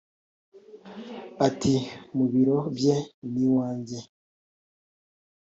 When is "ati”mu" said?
1.47-2.25